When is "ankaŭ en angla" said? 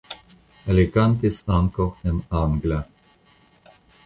1.57-2.81